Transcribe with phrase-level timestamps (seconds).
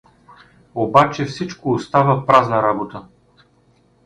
[0.75, 3.07] Обаче всичко остава празна работа.